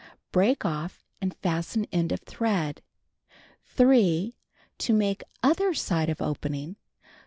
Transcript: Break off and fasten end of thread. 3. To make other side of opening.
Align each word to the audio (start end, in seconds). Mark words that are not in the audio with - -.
Break 0.31 0.65
off 0.65 1.05
and 1.21 1.31
fasten 1.43 1.85
end 1.91 2.11
of 2.11 2.21
thread. 2.21 2.81
3. 3.65 4.35
To 4.79 4.93
make 4.93 5.21
other 5.43 5.75
side 5.75 6.09
of 6.09 6.19
opening. 6.19 6.77